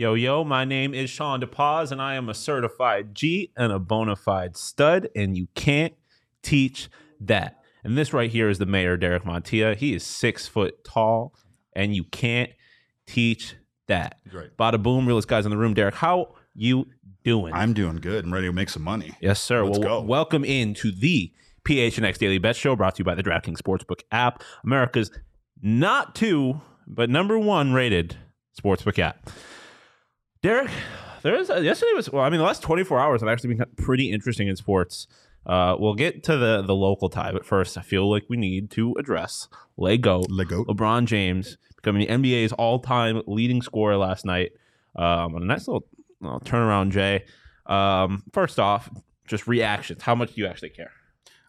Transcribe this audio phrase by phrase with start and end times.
[0.00, 3.78] Yo, yo, my name is Shawn DePaz, and I am a certified G and a
[3.78, 5.92] bona fide stud, and you can't
[6.42, 6.88] teach
[7.20, 7.60] that.
[7.84, 9.76] And this right here is the mayor, Derek Montilla.
[9.76, 11.34] He is six foot tall,
[11.74, 12.48] and you can't
[13.06, 13.56] teach
[13.88, 14.20] that.
[14.26, 14.56] Great.
[14.56, 15.74] Bada boom, realest guys in the room.
[15.74, 16.86] Derek, how you
[17.22, 17.52] doing?
[17.52, 18.24] I'm doing good.
[18.24, 19.12] I'm ready to make some money.
[19.20, 19.66] Yes, sir.
[19.66, 20.06] Let's well, go.
[20.06, 21.30] welcome into the
[21.68, 25.10] PHNX Daily Bet Show brought to you by the DraftKings Sportsbook app, America's
[25.60, 28.16] not two, but number one rated
[28.58, 29.28] sportsbook app.
[30.42, 30.70] Derek,
[31.22, 32.24] there is yesterday was well.
[32.24, 35.06] I mean, the last 24 hours have actually been pretty interesting in sports.
[35.44, 38.70] Uh, we'll get to the the local tie, but first, I feel like we need
[38.72, 40.66] to address LeGOAT LeGOAT.
[40.68, 44.52] LeBron James becoming the NBA's all time leading scorer last night.
[44.96, 45.86] Um, a nice little,
[46.20, 47.24] little turnaround, Jay.
[47.66, 48.90] Um, first off,
[49.26, 50.02] just reactions.
[50.02, 50.92] How much do you actually care?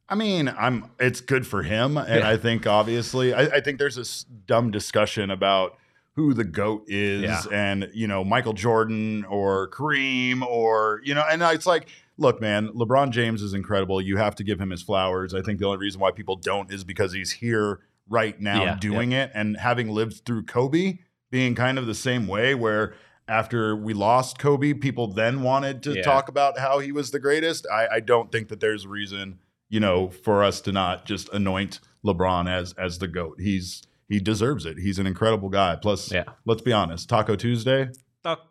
[0.07, 0.91] I mean, I'm.
[0.99, 2.29] It's good for him, and Yeah.
[2.29, 5.77] I think obviously, I, I think there's this dumb discussion about
[6.15, 7.41] who the goat is, Yeah.
[7.51, 12.69] and you know, Michael Jordan or Kareem or you know, and it's like, look, man,
[12.69, 14.01] LeBron James is incredible.
[14.01, 15.33] You have to give him his flowers.
[15.33, 18.77] I think the only reason why people don't is because he's here right now Yeah,
[18.79, 22.93] doing it, and having lived through Kobe, being kind of the same way where.
[23.27, 26.01] After we lost Kobe, people then wanted to Yeah.
[26.01, 27.65] talk about how he was the greatest.
[27.71, 29.39] I, I don't think that there's a reason
[29.69, 33.37] you know, for us to not just anoint LeBron as as the goat.
[33.39, 34.77] He's he deserves it.
[34.77, 35.77] He's an incredible guy.
[35.81, 36.25] Plus, Yeah.
[36.45, 37.89] let's be honest, Taco Tuesday,
[38.23, 38.41] Taco.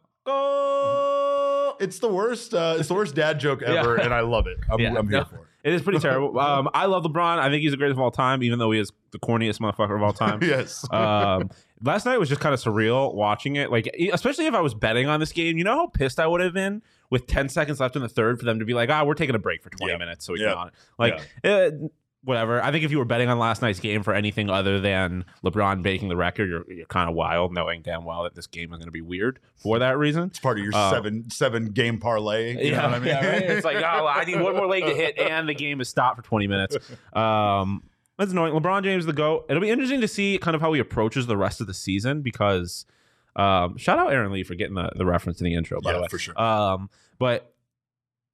[1.81, 2.54] it's the worst.
[2.54, 4.04] Uh, it's the worst dad joke ever, Yeah.
[4.04, 4.59] and I love it.
[4.70, 5.25] I'm, Yeah, I'm here no.
[5.25, 5.43] for it.
[5.62, 6.38] It is pretty terrible.
[6.38, 7.38] Um, I love LeBron.
[7.38, 9.94] I think he's the greatest of all time, even though he is the corniest motherfucker
[9.94, 10.38] of all time.
[10.43, 10.87] yes.
[10.91, 11.50] um,
[11.82, 13.70] last night was just kind of surreal watching it.
[13.70, 16.41] Like, especially if I was betting on this game, you know how pissed I would
[16.41, 19.04] have been with 10 seconds left in the third for them to be like, ah,
[19.04, 19.99] we're taking a break for 20 Yeah.
[19.99, 20.50] minutes so we Yeah.
[20.50, 20.70] can on.
[20.99, 21.70] Like, uh,
[22.25, 22.62] whatever.
[22.62, 25.82] I think if you were betting on last night's game for anything other than LeBron
[25.82, 28.78] breaking the record, you're, you're kind of wild, knowing damn well that this game is
[28.78, 30.25] going to be weird for that reason.
[30.25, 32.62] it's part of your uh, seven seven game parlay.
[32.64, 33.08] You know what I mean?
[33.08, 33.42] yeah, right?
[33.42, 36.16] It's like, oh, I need one more leg to hit, and the game is stopped
[36.16, 36.76] for 20 minutes.
[37.12, 37.82] Um,
[38.19, 38.52] that's annoying.
[38.52, 39.47] LeBron James, the GOAT.
[39.48, 42.20] It'll be interesting to see kind of how he approaches the rest of the season
[42.20, 42.84] because
[43.37, 45.97] um, shout out Aaron Lee for getting the, the reference in the intro, by Yeah,
[45.97, 46.08] the way.
[46.08, 46.38] for sure.
[46.41, 47.54] Um, but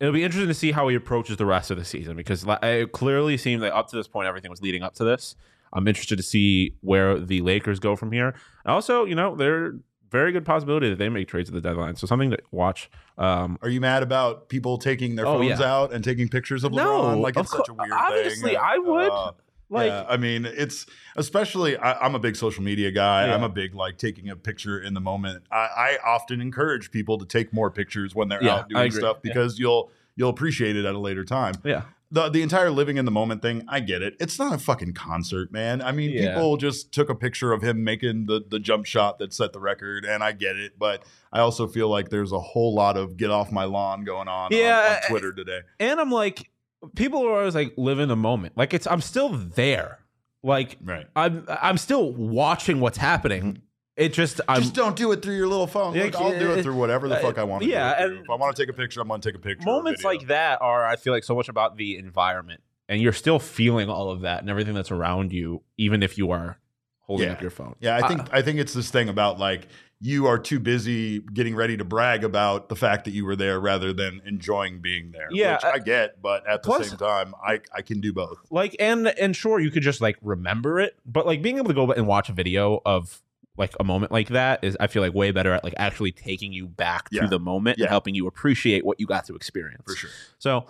[0.00, 2.92] it'll be interesting to see how he approaches the rest of the season because it
[2.92, 5.36] clearly seemed that up to this point, everything was leading up to this.
[5.72, 8.34] I'm interested to see where the Lakers go from here.
[8.64, 9.74] Also, you know, they're
[10.10, 11.96] very good possibility that they make trades at the deadline.
[11.96, 12.88] So something to watch.
[13.18, 15.72] Um, Are you mad about people taking their Oh, phones yeah.
[15.74, 16.76] out and taking pictures of LeBron?
[17.14, 18.56] No, like it's such a weird obviously, thing.
[18.56, 19.10] Obviously, I would.
[19.10, 19.32] Uh,
[19.68, 21.76] like, yeah, I mean, it's especially.
[21.76, 23.26] I, I'm a big social media guy.
[23.26, 23.34] Yeah.
[23.34, 25.44] I'm a big like taking a picture in the moment.
[25.50, 29.22] I, I often encourage people to take more pictures when they're Yeah, out doing stuff
[29.22, 31.54] because you'll you'll appreciate it at a later time.
[31.64, 31.82] yeah.
[32.12, 34.14] The the entire living in the moment thing, I get it.
[34.20, 35.82] It's not a fucking concert, man.
[35.82, 39.34] I mean, people just took a picture of him making the the jump shot that
[39.34, 40.78] set the record, and I get it.
[40.78, 41.02] But
[41.32, 44.28] I also feel like there's a whole lot of get off my lawn going on
[44.28, 45.62] on- on, eh, eh, Twitter today.
[45.80, 46.48] And I'm like,
[46.94, 48.56] people are always like, live in the moment.
[48.56, 50.00] Like it's, I'm still there.
[50.42, 51.06] Like Right.
[51.16, 53.62] I'm, I'm still watching what's happening.
[53.96, 54.60] It just, I'm.
[54.60, 55.94] just don't do it through your little phone.
[55.94, 58.24] Yeah, Look, I'll do it through whatever the uh, fuck I want yeah, do and-
[58.24, 59.64] if I want to take a picture, I'm going to take a picture.
[59.64, 60.18] moments video.
[60.18, 62.60] like that are, I feel like, so much about the environment,
[62.90, 66.30] and you're still feeling all of that and everything that's around you, even if you
[66.30, 66.58] are
[67.00, 67.32] holding Yeah.
[67.32, 67.74] up your phone.
[67.80, 69.66] Yeah, I think Uh, I think it's this thing about like
[70.00, 73.58] you are too busy getting ready to brag about the fact that you were there
[73.58, 75.28] rather than enjoying being there.
[75.30, 78.12] Yeah, which uh, I get, but at the plus- same time, I I can do
[78.12, 78.38] both.
[78.50, 81.74] like and and sure you could just like remember it but like being able to
[81.74, 83.22] go and watch a video of
[83.58, 86.52] like a moment like that is i feel like way better at like actually taking
[86.52, 87.22] you back Yeah.
[87.22, 87.84] to the moment Yeah.
[87.84, 90.10] and helping you appreciate what you got to experience For sure.
[90.38, 90.66] so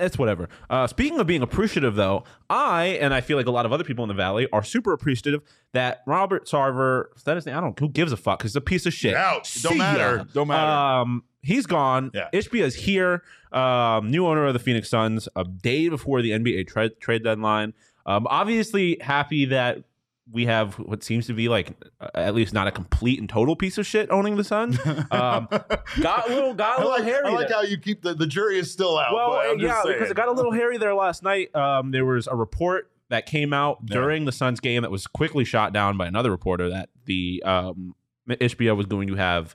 [0.00, 3.66] it's whatever uh speaking of being appreciative though i and i feel like a lot
[3.66, 5.40] of other people in the valley are super appreciative
[5.72, 8.38] that robert sarver is that his name i don't who gives a fuck?
[8.38, 9.50] Because he's a piece of shit Out.
[9.62, 10.16] Don't matter.
[10.18, 10.24] ya.
[10.32, 10.70] Don't matter.
[10.70, 12.10] Um, he's gone.
[12.14, 12.28] Yeah.
[12.32, 13.22] Ishbia is here.
[13.52, 15.28] Um, new owner of the Phoenix Suns.
[15.36, 17.72] A day before the NBA trade trade deadline.
[18.06, 19.84] Um, obviously happy that
[20.32, 23.56] we have what seems to be like uh, at least not a complete and total
[23.56, 24.78] piece of shit owning the Suns.
[25.10, 25.48] Um,
[26.00, 27.26] got a little got a I little like, hairy.
[27.26, 27.56] I like there.
[27.58, 29.12] how you keep the, the jury is still out.
[29.14, 31.54] well, but I'm just yeah, because it got a little hairy there last night.
[31.54, 33.94] Um, there was a report that came out Yeah.
[33.94, 37.94] during the Suns game that was quickly shot down by another reporter that the um,
[38.28, 39.54] HBO was going to have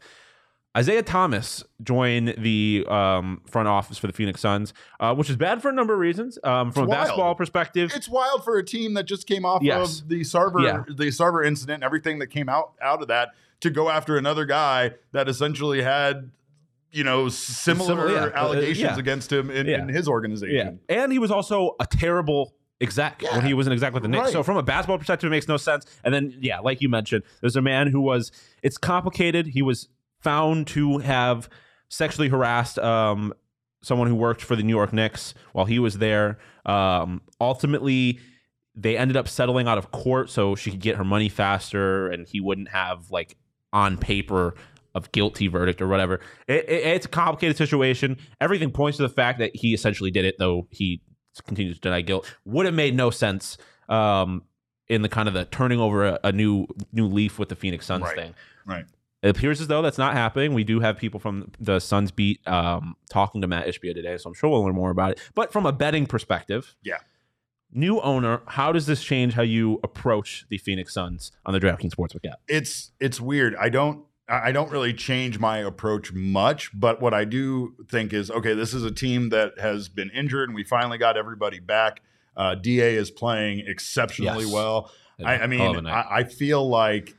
[0.76, 5.62] Isaiah Thomas join the um, front office for the Phoenix Suns, uh, which is bad
[5.62, 6.38] for a number of reasons.
[6.44, 7.02] Um, from a wild.
[7.02, 10.02] basketball perspective, it's wild for a team that just came off Yes.
[10.02, 10.84] of the Sarver Yeah.
[10.88, 13.30] the Sarver incident and everything that came out out of that
[13.62, 16.32] to go after another guy that essentially had
[16.92, 18.24] you know similar Similar, yeah.
[18.26, 18.98] Uh, allegations yeah.
[19.00, 19.82] against him in, Yeah.
[19.82, 20.80] in his Yeah, organization.
[20.90, 24.10] and he was also a terrible exec Yeah, when he was an exec with the
[24.10, 24.24] Knicks.
[24.26, 24.34] right.
[24.34, 25.86] So from a basketball perspective, it makes no sense.
[26.04, 28.32] And then, yeah, like you mentioned, there's a man who was.
[28.64, 29.48] It's complicated.
[29.48, 29.88] He was
[30.26, 31.48] found to have
[31.90, 33.34] sexually harassed um,
[33.82, 36.38] someone who worked for the New York Knicks while he was there.
[36.66, 38.20] Um, ultimately.
[38.78, 42.28] They ended up settling out of court so she could get her money faster, and
[42.28, 43.38] he wouldn't have like
[43.72, 44.54] on paper
[44.94, 46.16] of guilty verdict or whatever.
[46.50, 48.18] It, it- it's a complicated situation.
[48.42, 51.02] Everything points to the fact that he essentially did it, though he
[51.48, 52.30] continues to deny guilt.
[52.44, 53.58] Would have made no sense
[53.88, 54.44] um,
[54.90, 57.86] in the kind of the turning over a, a new new leaf with the Phoenix
[57.86, 58.16] Suns Right.
[58.18, 58.34] thing.
[58.66, 58.84] Right.
[59.26, 60.54] It appears as though that's not happening.
[60.54, 64.30] We do have people from the Suns beat um, talking to Matt Ishbia today, so
[64.30, 65.20] I'm sure we'll learn more about it.
[65.34, 66.98] But from a betting perspective, Yeah.
[67.72, 71.96] new owner, how does this change how you approach the Phoenix Suns on the DraftKings
[71.96, 72.40] Sportsbook app?
[72.48, 73.56] It's it's weird.
[73.56, 78.30] I don't I don't really change my approach much, but what I do think is
[78.32, 82.02] okay, this is a team that has been injured and we finally got everybody back.
[82.38, 84.54] Uh, DA is playing exceptionally Yes.
[84.54, 84.92] well.
[85.24, 85.88] I, I Hell of a mean.
[85.88, 87.16] I, I feel like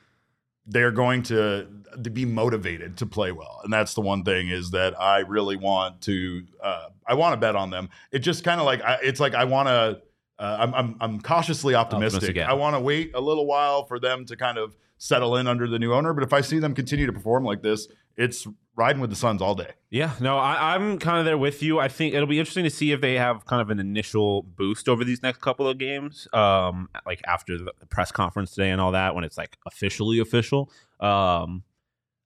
[0.66, 1.66] they're going to
[2.02, 5.56] to be motivated to play well, and that's the one thing is that I really
[5.56, 7.88] want to uh, I want to bet on them.
[8.12, 10.02] It just kind of like I, it's like I want to.
[10.38, 12.18] Uh, I'm, I'm I'm cautiously optimistic.
[12.18, 12.50] Optimistic, yeah.
[12.50, 15.68] I want to wait a little while for them to kind of settle in under
[15.68, 16.12] the new owner.
[16.12, 18.46] But if I see them continue to perform like this, it's
[18.76, 19.72] riding with the Suns all day.
[19.90, 21.78] Yeah, no, I, I'm kind of there with you.
[21.78, 24.88] I think it'll be interesting to see if they have kind of an initial boost
[24.88, 28.92] over these next couple of games, um, like after the press conference today and all
[28.92, 30.70] that, when it's like officially official.
[31.00, 31.62] Um,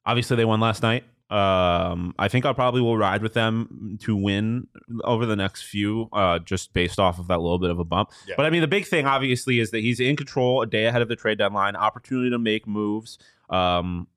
[0.05, 1.05] obviously, they won last night.
[1.31, 4.67] Um, I think I probably will ride with them to win
[5.05, 8.11] over the next few, uh, just based off of that little bit of a bump.
[8.27, 8.35] Yeah.
[8.37, 11.03] But I mean, the big thing obviously is that he's in control a day ahead
[11.03, 13.19] of the trade deadline, opportunity to make moves.
[13.49, 14.09] Um,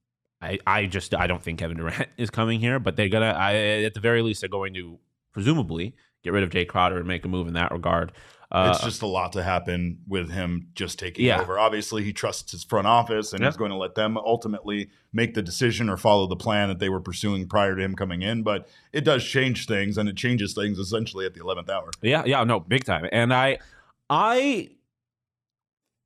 [0.42, 3.84] I, I just I don't think Kevin Durant is coming here, but they're gonna I,
[3.84, 4.98] at the very least they're going to
[5.32, 8.12] presumably get rid of Jay Crowder and make a move in that regard.
[8.54, 11.42] Uh, it's just a lot to happen with him just taking Yeah.
[11.42, 11.58] over.
[11.58, 13.48] Obviously, he trusts his front office and Yeah.
[13.48, 16.90] he's going to let them ultimately make the decision or follow the plan that they
[16.90, 18.44] were pursuing prior to him coming in.
[18.44, 21.90] But it does change things, and it changes things essentially at the eleventh hour.
[22.04, 23.08] yeah, yeah, no, big time.
[23.12, 23.58] And I
[24.10, 24.70] I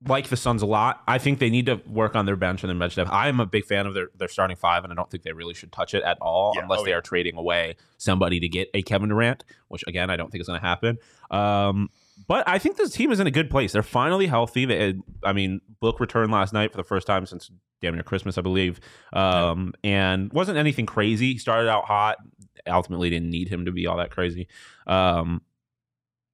[0.07, 1.01] like the Suns a lot.
[1.07, 3.09] I think they need to work on their bench and their bench depth.
[3.11, 5.31] I am a big fan of their, their starting five, and I don't think they
[5.33, 6.61] really should touch it at all Yeah.
[6.63, 6.97] unless Oh, they yeah.
[6.97, 10.47] are trading away somebody to get a Kevin Durant, which again I don't think is
[10.47, 10.97] going to happen.
[11.31, 11.89] Um,
[12.27, 13.73] but I think this team is in a good place.
[13.73, 14.65] They're finally healthy.
[14.65, 18.37] They, I mean, Book returned last night for the first time since damn near Christmas,
[18.37, 18.79] I believe,
[19.13, 21.33] um, and wasn't anything crazy.
[21.33, 22.17] He started out hot.
[22.65, 24.47] Ultimately, didn't need him to be all that crazy.
[24.87, 25.41] Um,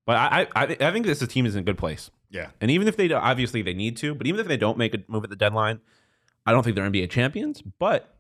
[0.06, 2.10] but I, I, I think this team is in a good place.
[2.30, 2.50] Yeah.
[2.60, 5.00] And even if they obviously they need to, but even if they don't make a
[5.08, 5.80] move at the deadline,
[6.46, 7.62] I don't think they're NBA champions.
[7.62, 8.16] But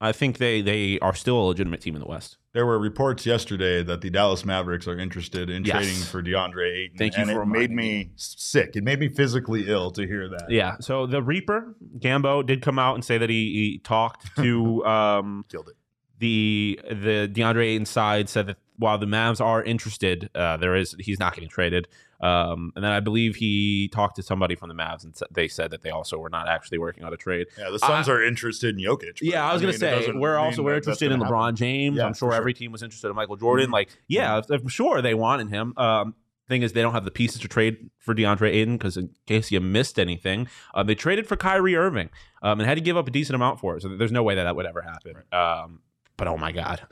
[0.00, 2.38] I think they they are still a legitimate team in the West.
[2.52, 5.76] There were reports yesterday that the Dallas Mavericks are interested in Yes.
[5.76, 6.96] trading for DeAndre Ayton.
[6.98, 8.70] Thank you and for it made me sick.
[8.74, 10.46] It made me physically ill to hear that.
[10.50, 10.76] Yeah.
[10.80, 15.44] So the Reaper Gambo did come out and say that he, he talked to um,
[15.48, 15.76] Killed it.
[16.18, 20.96] the the DeAndre Ayton side said that while the Mavs are interested, uh, there is
[20.98, 21.86] he's not getting traded.
[22.20, 25.70] Um, and then I believe he talked to somebody from the Mavs and they said
[25.70, 27.46] that they also were not actually working on a trade.
[27.58, 29.12] Yeah, the Suns are interested in Jokic.
[29.14, 31.56] but, Yeah, I was gonna say we're also we're interested in gonna LeBron happen.
[31.56, 31.96] James.
[31.96, 33.68] Yeah, I'm sure for every team was interested in Michael Jordan.
[33.68, 33.72] Mhm.
[33.72, 35.72] Like, yeah, I'm sure they wanted him.
[35.76, 36.14] Um,
[36.48, 39.50] thing is, they don't have the pieces to trade for DeAndre Ayton because in case
[39.52, 42.10] you missed anything, uh, they traded for Kyrie Irving
[42.42, 43.82] um, and had to give up a decent amount for it.
[43.82, 45.14] So there's no way that that would ever happen.
[45.32, 45.80] Um,
[46.16, 46.82] but oh my god.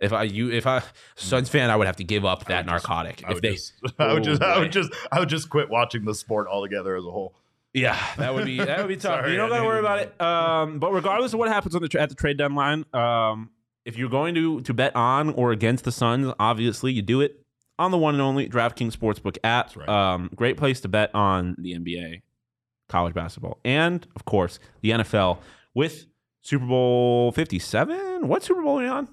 [0.00, 0.82] If I you if I
[1.14, 3.22] Suns fan, I would have to give up that just- narcotic.
[3.24, 5.48] I if would, they, just, I would Oh, just, I would just, I would just
[5.50, 7.34] quit watching the sport altogether as a whole.
[7.72, 9.20] Yeah, that would be that would be tough.
[9.20, 10.20] Sorry, you don't got to worry about it.
[10.20, 13.50] Um, but regardless of what happens on the tra- at the trade deadline, um,
[13.84, 17.40] if you're going to to bet on or against the Suns, obviously you do it
[17.78, 19.76] on the one and only DraftKings Sportsbook app.
[19.76, 19.88] Right.
[19.88, 22.22] Um, great place to bet on the NBA,
[22.88, 25.38] college basketball, and of course the NFL
[25.74, 26.06] with
[26.42, 28.26] Super Bowl 57.
[28.28, 29.08] What Super Bowl are you on?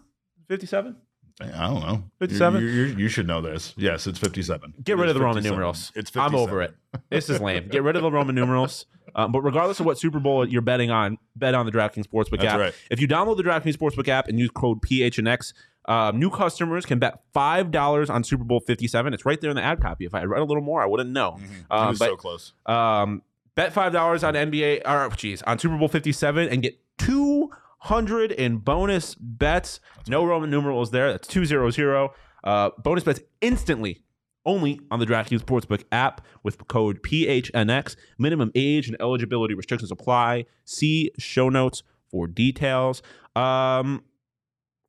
[0.47, 0.95] 57.
[1.41, 2.03] I don't know.
[2.19, 2.61] 57?
[2.61, 3.73] You, you, you should know this.
[3.75, 4.75] Yes, it's 57.
[4.83, 5.55] Get rid is of the Roman 57.
[5.57, 5.91] numerals.
[5.95, 6.75] It's I'm over it.
[7.09, 7.67] This is lame.
[7.69, 8.85] Get rid of the Roman numerals.
[9.15, 12.39] Um, but regardless of what Super Bowl you're betting on, bet on the DraftKings Sportsbook
[12.39, 12.59] That's app.
[12.59, 12.73] right.
[12.91, 15.53] If you download the DraftKings Sportsbook app and use code PHNX,
[15.85, 19.13] um, new customers can bet five dollars on Super Bowl Fifty Seven.
[19.13, 20.05] It's right there in the ad copy.
[20.05, 21.37] If I had read a little more, I wouldn't know.
[21.39, 22.53] he Um, was but so close.
[22.67, 23.21] um,
[23.55, 27.49] bet five dollars on NBA or geez on Super Bowl Fifty Seven and get two
[27.83, 29.79] hundred in bonus bets.
[30.07, 31.11] no Roman numerals there.
[31.11, 32.13] That's two zero zero.
[32.43, 34.03] Uh, bonus bets instantly.
[34.45, 37.95] Only on the DraftKings Sportsbook app with code PHNX.
[38.17, 40.45] Minimum age and eligibility restrictions apply.
[40.65, 43.01] See show notes for details.
[43.35, 44.03] Um,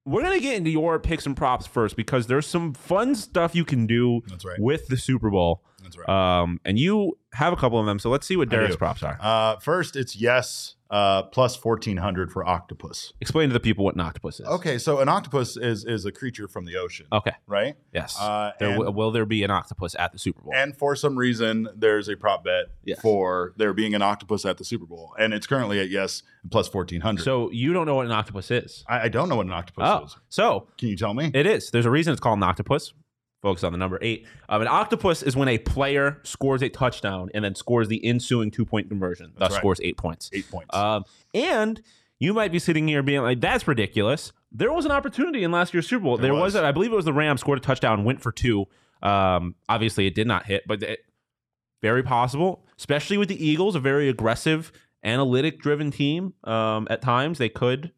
[0.05, 3.65] we're gonna get into your picks and props first because there's some fun stuff you
[3.65, 4.59] can do right.
[4.61, 5.63] with the Super Bowl.
[5.85, 6.09] That's right.
[6.43, 9.19] Um, and you have a couple of them, so let's see what Derek's props are.
[9.21, 13.13] Uh, first, it's yes uh, plus fourteen hundred for octopus.
[13.21, 14.47] Explain to the people what an octopus is.
[14.47, 17.33] Okay, so an octopus is is a creature from the ocean, Okay.
[17.49, 17.75] right?
[17.93, 18.17] Yes.
[18.19, 20.53] Uh, there, and- will, will there be an octopus at the Super Bowl?
[20.55, 23.01] And for some reason, there's a prop bet Yes.
[23.01, 26.69] for there being an octopus at the Super Bowl, and it's currently at yes plus
[26.69, 27.25] fourteen hundred.
[27.25, 28.85] so you don't know what an octopus is?
[28.89, 30.17] I, I don't know what an octopus Oh, is.
[30.29, 31.31] so Can you tell me?
[31.35, 31.71] it is.
[31.73, 32.93] There's a reason it's called an octopus.
[33.45, 34.27] Focus on the number eight.
[34.49, 38.51] Um, an octopus is when a player scores a touchdown and then scores the ensuing
[38.51, 39.59] two point conversion, thus right.
[39.59, 40.31] scores eight points.
[40.33, 40.75] Eight points.
[40.75, 41.83] Um, and
[42.19, 45.75] you might be sitting here being like, "That's ridiculous." There was an opportunity in last
[45.75, 46.17] year's Super Bowl.
[46.17, 46.63] There There, was, was.
[46.63, 48.65] a, I believe it was the Rams scored a touchdown, went for two.
[49.03, 51.01] Um, obviously, it did not hit, but it,
[51.83, 54.73] very possible, especially with the Eagles, a very aggressive,
[55.03, 56.33] analytic-driven team.
[56.45, 57.93] Um, at times, they could,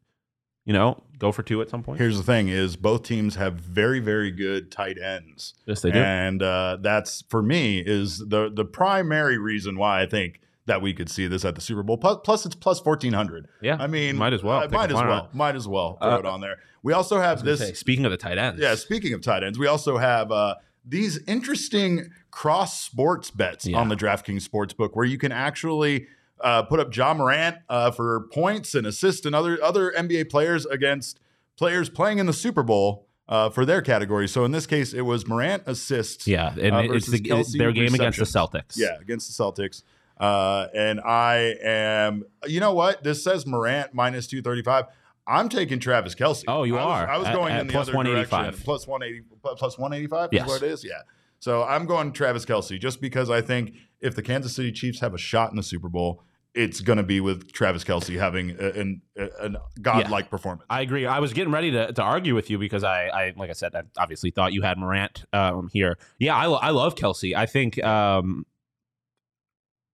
[0.66, 1.98] you know, go for two at some point.
[1.98, 5.98] Here's the thing: is both teams have very very good tight ends, yes, they do.
[5.98, 10.92] and uh, that's for me is the the primary reason why I think that we
[10.92, 11.96] could see this at the Super Bowl.
[11.96, 13.46] Plus, plus it's plus fourteen hundred.
[13.62, 14.64] yeah, I mean, might as well.
[14.64, 15.12] uh, might as well.
[15.12, 15.28] on.
[15.32, 16.56] Might as well throw Uh, it on there.
[16.82, 17.78] We also have This, this.
[17.80, 20.54] speaking of the tight ends, Yeah, speaking of tight ends, we also have uh,
[20.84, 23.78] these interesting cross sports bets Yeah.
[23.78, 26.06] on the DraftKings Sportsbook where you can actually
[26.40, 30.66] uh, put up Ja Morant uh, for points and assists and other other NBA players
[30.66, 31.18] against
[31.56, 34.28] players playing in the Super Bowl uh, for their category.
[34.28, 36.26] So in this case, it was Morant assists.
[36.26, 38.24] yeah, and uh, it's, the, it's their game against the.
[38.24, 38.76] Celtics.
[38.76, 39.82] Yeah, against the Celtics.
[40.18, 43.02] Uh, and I am, you know what?
[43.04, 44.86] This says Morant minus 235.
[45.26, 46.44] I'm taking Travis Kelce.
[46.48, 47.08] Oh, you I was- are?
[47.08, 48.44] I was At- going at in the plus other 185.
[48.44, 48.64] direction.
[48.64, 49.26] Plus 180,
[49.58, 50.42] plus 185 Yes.
[50.42, 50.84] is what it is?
[50.84, 50.92] Yeah.
[51.38, 55.14] So I'm going Travis Kelce just because I think if the Kansas City Chiefs have
[55.14, 56.22] a shot in the Super Bowl,
[56.54, 59.02] it's going to be with Travis Kelce having a, an,
[59.40, 60.66] an godlike performance.
[60.70, 61.06] I agree.
[61.06, 63.74] I was getting ready to, to argue with you because I, I, like I said,
[63.74, 65.98] I obviously thought you had Morant um, here.
[66.18, 67.36] Yeah, I, I love Kelce.
[67.36, 68.46] I think um,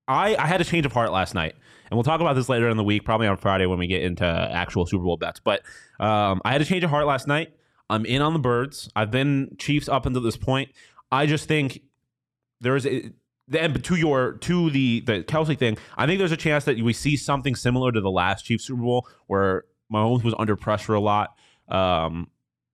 [0.07, 1.55] I, I had a change of heart last night,
[1.89, 4.01] and we'll talk about this later in the week, probably on Friday when we get
[4.01, 5.41] into actual Super Bowl bets.
[5.41, 5.63] But
[5.99, 7.53] um, I had a change of heart last night.
[7.89, 8.89] I'm in on the Birds.
[8.95, 10.71] I've been Chiefs up until this point.
[11.13, 11.81] I just think
[12.59, 12.87] there is
[13.47, 15.77] then to your to the the Kelce thing.
[15.95, 18.81] I think there's a chance that we see something similar to the last Chiefs Super
[18.81, 21.35] Bowl where Mahomes was under pressure a lot.
[21.67, 22.29] Um,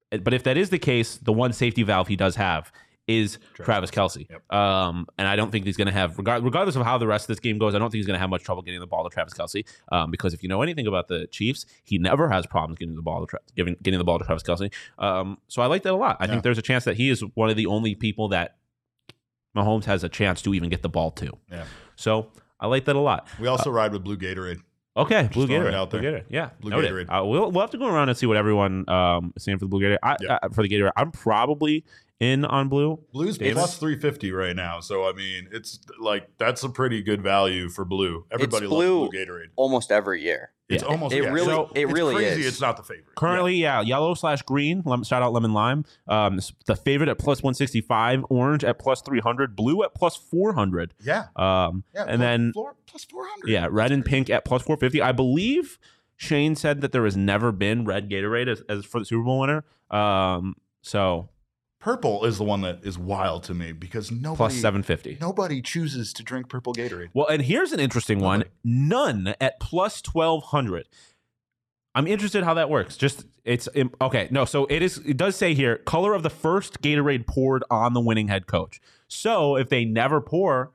[0.10, 2.72] but if that is the case, the one safety valve he does have
[3.10, 4.30] is Travis Travis Kelce.
[4.30, 4.54] Yep.
[4.54, 7.28] Um, and I don't think he's going to have, regardless of how the rest of
[7.30, 9.04] this game goes, I don't think he's going to have much trouble getting the ball
[9.04, 9.66] to Travis Kelce.
[9.92, 13.02] Um, because if you know anything about the Chiefs, he never has problems getting the
[13.02, 14.72] ball to Tra- giving, getting the ball to Travis Kelce.
[15.00, 16.18] Um, so I like that a lot.
[16.20, 16.32] I Yeah.
[16.32, 18.58] think there's a chance that he is one of the only people that
[19.58, 21.32] Mahomes has a chance to even get the ball to.
[21.52, 21.66] Yeah.
[21.96, 23.28] So I like that a lot.
[23.40, 24.62] We also ride with Blue Gatorade.
[24.98, 26.02] Okay, Blue Gatorade out there.
[26.02, 26.24] Blue Gatorade.
[26.30, 26.92] Yeah, Blue noted.
[26.92, 27.22] Gatorade.
[27.22, 29.66] Uh, we'll we'll have to go around and see what everyone um is saying for
[29.66, 29.98] the Blue Gatorade.
[30.04, 30.40] I, Yeah.
[30.44, 31.86] uh, for the Gatorade, I'm probably
[32.20, 33.00] in on blue.
[33.14, 33.54] Blue's Davis?
[33.56, 34.80] plus 350 right now.
[34.82, 38.26] So, I mean, it's like that's a pretty good value for blue.
[38.32, 39.10] Everybody loves blue.
[39.10, 39.48] Blue Gatorade.
[39.56, 40.52] almost every year.
[40.68, 40.90] It's Yeah.
[40.90, 41.30] almost It yeah.
[41.30, 42.48] really- So it it's really crazy is.
[42.48, 43.16] It's not the favorite.
[43.16, 44.84] Currently, yeah, yellow slash green.
[44.86, 45.84] Lemon, shout out lemon lime.
[46.08, 50.94] Um, the favorite at plus 165, orange at plus 300, blue at plus 400.
[51.02, 51.28] Yeah.
[51.36, 52.02] Um, Yeah.
[52.02, 53.50] and plus- then floor, plus 400.
[53.50, 55.02] yeah, red and pink at plus 450.
[55.02, 55.80] I believe
[56.18, 59.40] Shane said that there has never been red Gatorade as, as for the Super Bowl
[59.40, 59.64] winner.
[59.90, 61.30] Um, so
[61.80, 65.18] Purple is the one that is wild to me because nobody plus 750.
[65.22, 67.10] nobody chooses to drink purple Gatorade.
[67.14, 68.44] Well, and here's an interesting one.
[68.66, 70.88] None at plus 1200.
[71.96, 72.98] I'm interested how that works.
[72.98, 73.70] Just it's
[74.02, 74.28] okay.
[74.30, 74.98] No, so it is.
[75.00, 78.82] It does say here color of the first Gatorade poured on the winning head coach.
[79.08, 80.72] So if they never pour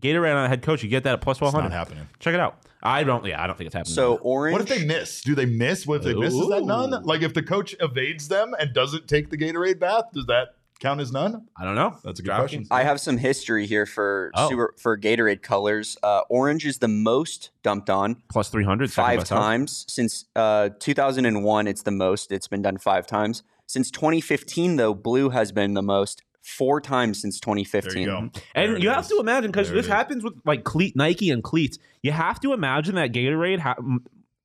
[0.00, 1.76] Gatorade on the head coach, you get that at plus It's not 1200.
[1.76, 2.08] happening.
[2.20, 2.60] Check it out.
[2.82, 3.24] I don't.
[3.24, 3.94] Yeah, I don't think it's happening.
[3.94, 4.52] So orange.
[4.52, 5.22] What if they miss?
[5.22, 5.86] Do they miss?
[5.86, 6.34] What if they miss?
[6.34, 6.90] Is that none?
[7.04, 10.98] Like if the coach evades them and doesn't take the Gatorade bath, does that count
[11.00, 11.46] as none?
[11.58, 11.98] I don't know.
[12.02, 12.38] That's a good DraftKings?
[12.38, 12.66] question.
[12.70, 14.48] I have some history here for Oh.
[14.48, 15.98] super, for Gatorade colors.
[16.02, 18.90] Uh, orange is the most dumped on Plus 300.
[18.90, 21.66] second five times since uh, 2001.
[21.66, 22.32] It's the most.
[22.32, 24.76] It's been done five times since 2015.
[24.76, 28.00] Though blue has been the most four times since There 2015.
[28.02, 28.16] you go.
[28.18, 29.08] And There it you have is.
[29.10, 31.78] to imagine because this happens with like cleat Nike and cleats.
[32.02, 33.58] You have to imagine that Gatorade.
[33.60, 34.04] Ha- m-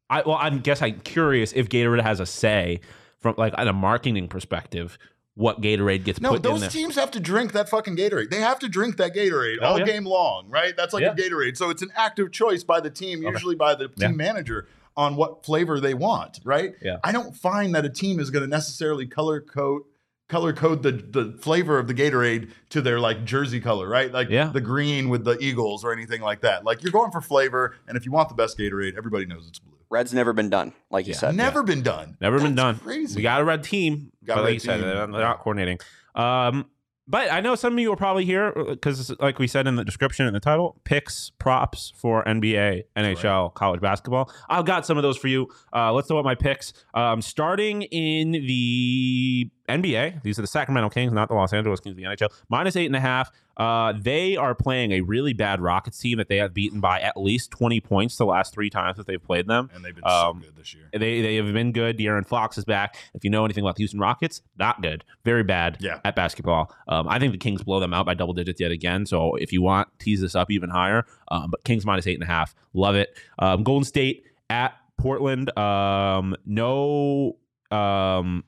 [0.10, 2.80] I well, I guess I'm curious if Gatorade has a say
[3.20, 4.98] from like at a marketing perspective
[5.34, 8.30] what Gatorade gets No, put in those teams have to drink that fucking Gatorade.
[8.30, 9.86] They have to drink that Gatorade Oh, all yeah.
[9.86, 10.74] game long, right?
[10.78, 11.12] That's like Yeah.
[11.12, 11.58] a Gatorade.
[11.58, 13.34] So it's an active choice by the team, Okay.
[13.34, 14.08] usually by the team Yeah.
[14.12, 16.74] manager, on what flavor they want, right?
[16.82, 16.98] Yeah.
[17.04, 19.82] I don't find that a team is going to necessarily color code
[20.28, 24.12] color code the the flavor of the Gatorade to their like jersey color, right?
[24.12, 24.46] Like Yeah.
[24.54, 26.64] the green with the Eagles or anything like that.
[26.66, 29.60] Like you're going for flavor, and if you want the best Gatorade, everybody knows it's
[29.60, 29.74] blue.
[29.90, 31.20] Red's never been done, like you Yeah.
[31.20, 31.36] said.
[31.36, 32.18] Never been done.
[32.20, 32.80] Never been done.
[32.80, 33.18] Crazy.
[33.18, 34.12] We got a red team.
[34.26, 35.12] Got but a like red you said, team.
[35.12, 35.78] they're not coordinating.
[36.16, 36.66] Um,
[37.08, 39.86] but I know some of you are probably here because, like we said in the
[39.86, 44.32] description and the title, picks, props for NBA, NHL, college basketball.
[44.50, 45.48] I've got some of those for you.
[45.74, 46.74] Uh, let's throw what my picks.
[46.96, 51.96] Um, starting in the NBA, these are the Sacramento Kings, not the Los Angeles Kings,
[51.96, 53.32] the NHL, minus eight and a half.
[53.58, 57.16] Uh, they are playing a really bad Rockets team that they have beaten by at
[57.16, 59.70] least 20 points the last three times that they've played them.
[59.74, 60.90] and they've been Um, so good this year.
[60.92, 61.98] They they have been good.
[61.98, 62.98] De'Aaron Fox is back.
[63.14, 66.00] If you know anything about the Houston Rockets, not good, very bad Yeah.
[66.04, 66.74] at basketball.
[66.88, 69.06] Um, I think the Kings blow them out by double digits yet again.
[69.06, 71.06] So if you want, tease this up even higher.
[71.30, 73.18] Um, but Kings minus eight and a half, love it.
[73.40, 75.58] Um, Golden State at Portland.
[75.58, 77.38] Um, no.
[77.72, 78.44] Um,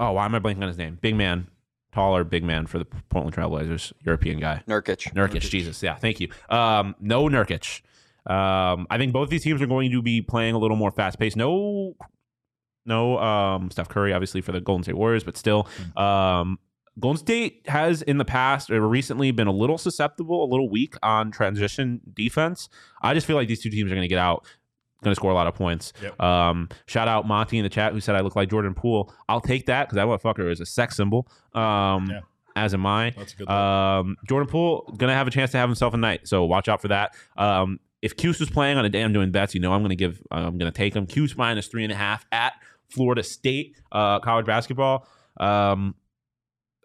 [0.00, 0.98] oh, why am I blanking on his name?
[1.00, 1.46] Big man,
[1.94, 4.62] taller big man for the Portland Trailblazers, European guy.
[4.68, 5.12] Nurkic.
[5.14, 6.28] Nurkic, Jesus, yeah, thank you.
[6.48, 7.82] Um, no Nurkic.
[8.26, 11.18] Um, I think both these teams are going to be playing a little more fast
[11.18, 11.36] paced.
[11.36, 11.94] No,
[12.84, 16.58] no um, Steph Curry, obviously for the Golden State Warriors, but still, um,
[16.98, 20.94] Golden State has in the past or recently been a little susceptible, a little weak
[21.02, 22.68] on transition defense.
[23.02, 24.46] I just feel like these two teams are going to get out,
[25.04, 25.92] going to score a lot of points.
[26.02, 26.20] Yep.
[26.20, 29.12] Um, shout out Monty in the chat who said I look like Jordan Poole.
[29.28, 31.28] I'll take that because that motherfucker is a sex symbol.
[31.54, 32.20] Um, Yeah.
[32.56, 33.10] As am I.
[33.16, 33.48] That's a good.
[33.48, 36.80] Um, Jordan Poole gonna have a chance to have himself a night, so watch out
[36.80, 37.16] for that.
[37.36, 39.96] Um, if Cuse was playing on a day I'm doing bets, you know I'm gonna
[39.96, 41.04] give I'm gonna take him.
[41.06, 42.52] Cuse minus three and a half at
[42.88, 45.08] Florida State uh, college basketball.
[45.38, 45.96] Um,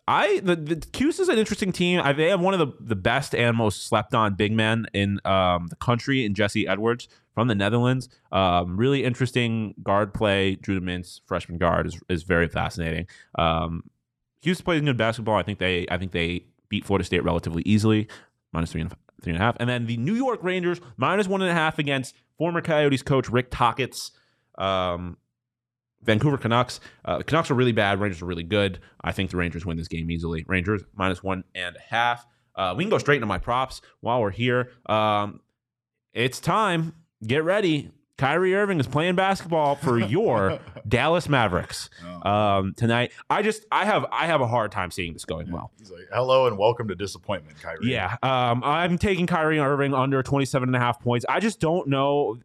[0.10, 2.02] I the, the Cuse is an interesting team.
[2.04, 5.20] I, they have one of the, the best and most slept on big men in
[5.24, 8.10] um, the country in Jesse Edwards from the Netherlands.
[8.32, 10.56] Um, really interesting guard play.
[10.56, 13.06] Judah Mintz, freshman guard, is, is very fascinating.
[13.36, 13.84] Um,
[14.42, 15.36] Houston plays good basketball.
[15.36, 18.08] I think they I think they beat Florida State relatively easily,
[18.52, 18.92] minus three and
[19.22, 19.58] three and a half.
[19.60, 23.30] And then the New York Rangers minus one and a half against former Coyotes coach
[23.30, 24.10] Rick Tocchet's
[24.58, 25.18] um,
[26.04, 26.80] Vancouver Canucks.
[27.06, 28.00] Uh, the Canucks are really bad.
[28.00, 28.80] Rangers are really good.
[29.02, 30.46] I think the Rangers win this game easily.
[30.48, 32.26] Rangers minus one and a half.
[32.56, 34.72] Uh, we can go straight into my props while we're here.
[34.88, 35.40] Um,
[36.14, 36.94] it's time.
[37.26, 37.92] Get ready.
[38.18, 42.30] Kyrie Irving is playing basketball for your Dallas Mavericks Oh.
[42.30, 43.14] um, tonight.
[43.30, 45.72] I just I have I have a hard time seeing this going well.
[45.80, 47.78] He's like, hello and welcome to disappointment, Kyrie.
[47.94, 51.26] Yeah, um, I'm taking Kyrie Irving under 27 and a half points.
[51.30, 52.38] I just don't know.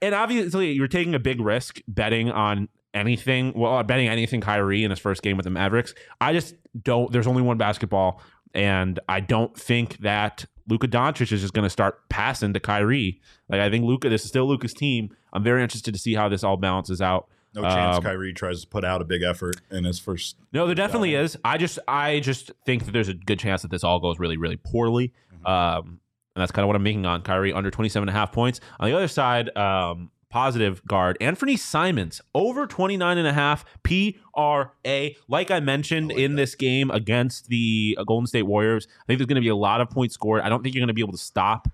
[0.00, 3.52] And obviously, you're taking a big risk betting on anything.
[3.54, 5.94] Well, betting anything Kyrie in his first game with the Mavericks.
[6.20, 7.12] I just don't.
[7.12, 8.20] There's only one basketball,
[8.54, 13.20] and I don't think that Luka Doncic is just going to start passing to Kyrie.
[13.48, 15.14] Like I think Luka, this is still Luka's team.
[15.32, 17.28] I'm very interested to see how this all balances out.
[17.54, 20.36] No chance Um, Kyrie tries to put out a big effort in his first.
[20.52, 21.38] No, there definitely is.
[21.44, 24.36] I just I just think that there's a good chance that this all goes really,
[24.36, 25.12] really poorly.
[25.34, 25.48] Mhm.
[25.50, 26.00] Um,
[26.34, 28.60] and that's kind of what I'm making on Kyrie under 27 and a half points.
[28.78, 35.10] On the other side, um, positive guard Anthony Simons over 29 and a half PRA.
[35.28, 36.42] Like I mentioned I like in that.
[36.42, 39.80] this game against the Golden State Warriors, I think there's going to be a lot
[39.80, 40.42] of points scored.
[40.42, 41.68] I don't think you're going to be able to stop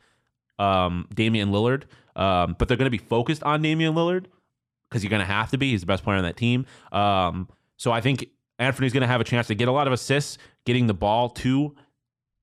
[0.58, 1.84] um, Damian Lillard,
[2.14, 4.26] um, but they're going to be focused on Damian Lillard
[4.88, 5.70] because you're going to have to be.
[5.70, 6.66] He's the best player on that team.
[6.92, 8.26] Um, so I think
[8.58, 11.30] Anthony's going to have a chance to get a lot of assists, getting the ball
[11.30, 11.74] to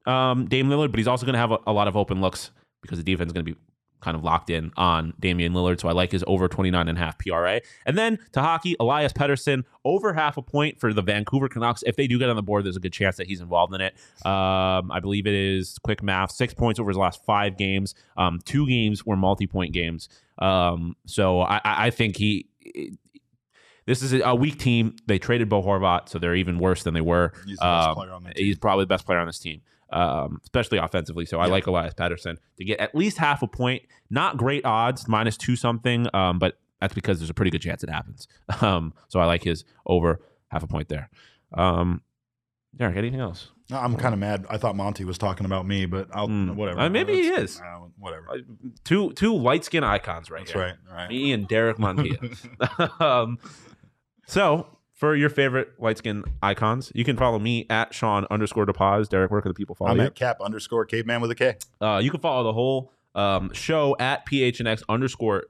[0.05, 2.51] um, Dame Lillard, but he's also going to have a, a lot of open looks
[2.81, 3.59] because the defense is going to be
[4.01, 5.79] kind of locked in on Damian Lillard.
[5.79, 7.61] So I like his over 29 and a half PRA.
[7.85, 11.83] And then to hockey, Elias Pettersson over half a point for the Vancouver Canucks.
[11.85, 13.81] If they do get on the board, there's a good chance that he's involved in
[13.81, 13.93] it.
[14.25, 17.95] Um, I believe it is quick math, six points over his last five games.
[18.17, 20.09] Um, two games were multi-point games.
[20.37, 22.47] Um, so I, I think he.
[23.85, 24.95] This is a weak team.
[25.07, 27.33] They traded Bo Horvat, so they're even worse than they were.
[27.47, 29.61] He's the best Um, player on the He's probably the best player on this team,
[29.91, 31.25] um, especially offensively.
[31.25, 31.51] So I Yeah.
[31.51, 33.83] like Elias Pettersson to get at least half a point.
[34.09, 37.83] Not great odds, minus two something, um, but that's because there's a pretty good chance
[37.83, 38.27] it happens.
[38.61, 41.09] Um, so I like his over half a point there.
[41.53, 42.01] Um,
[42.75, 43.49] Derek, anything else?
[43.71, 44.45] I'm kind of mad.
[44.49, 46.55] I thought Monty was talking about me, but I'll Hmm.
[46.55, 46.79] whatever.
[46.79, 47.59] Uh, maybe he is.
[47.61, 48.25] uh, whatever.
[48.31, 48.37] Uh,
[48.83, 50.61] Two two light skin icons right That's here.
[50.61, 50.75] right.
[50.89, 51.09] All right.
[51.09, 52.99] Me and Derek Montilla.
[53.01, 53.37] um,
[54.27, 56.91] so for your favorite light skin icons.
[56.93, 59.07] You can follow me at Shawn underscore DePaz.
[59.07, 60.03] Derek, where can the people follow I'm you?
[60.03, 61.55] at cap underscore caveman with a K.
[61.79, 65.45] Uh, you can follow the whole um, show at PHNX underscore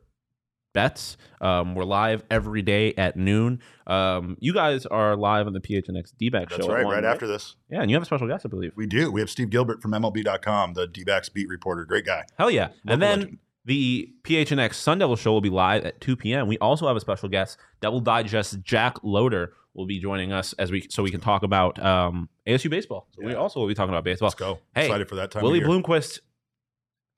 [0.74, 1.18] bets.
[1.42, 3.60] Um, we're live every day at noon.
[3.88, 6.58] Um, you guys are live on the PHNX D-back show.
[6.58, 7.56] at right, one, right after this.
[7.72, 8.74] Yeah, and you have a special guest, I believe.
[8.76, 9.12] We do.
[9.12, 11.86] We have Steve Gilbert from MLB.com, the D backs beat reporter.
[11.86, 12.26] Great guy.
[12.38, 12.70] Hell yeah.
[12.88, 13.38] and then legend.
[13.70, 16.48] The PHNX Sun Devil show will be live at 2 p.m.
[16.48, 20.72] We also have a special guest, Devil Digest Jack Loader will be joining us as
[20.72, 23.08] we so we can talk about um, ASU baseball.
[23.16, 24.26] So we also will be talking about baseball.
[24.30, 24.60] Let's go.
[24.74, 25.62] Hey, Excited for that time Willie.
[25.62, 26.20] Bloomquist,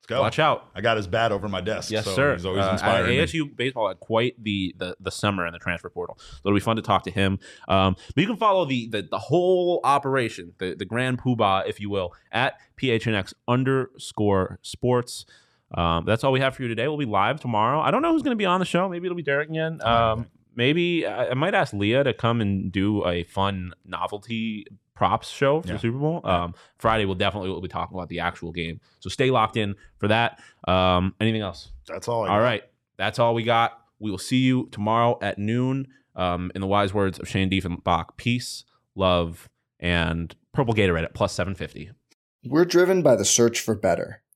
[0.02, 0.20] Let's go.
[0.20, 0.68] watch out.
[0.74, 1.90] I got his bat over my desk.
[1.90, 2.34] Yes, so sir.
[2.34, 3.24] He's always Uh, inspiring me.
[3.24, 6.18] ASU baseball had quite the, the the summer in the transfer portal.
[6.20, 7.38] So it'll be fun to talk to him.
[7.66, 11.80] Um, but you can follow the the, the whole operation, the the grand poobah, if
[11.80, 15.24] you will, at PHNX underscore sports.
[15.74, 16.86] Um, that's all we have for you today.
[16.88, 17.80] We'll be live tomorrow.
[17.80, 18.88] I don't know who's going to be on the show.
[18.88, 19.80] Maybe it'll be Derek again.
[19.82, 25.28] Um, maybe I, I might ask Leah to come and do a fun novelty props
[25.28, 25.74] show for Yeah.
[25.74, 26.20] the Super Bowl.
[26.24, 28.80] Um, Friday we'll definitely we'll be talking about the actual game.
[29.00, 30.38] So stay locked in for that.
[30.68, 31.70] Um, anything else?
[31.88, 32.44] That's all I All got.
[32.44, 32.62] right.
[32.98, 33.78] That's all we got.
[33.98, 35.88] We will see you tomorrow at noon.
[36.14, 39.48] Um, in the wise words of Shane Diefenbach, peace, love,
[39.80, 41.90] and purple Gatorade at plus 750.
[42.44, 44.21] We're driven by the search for better.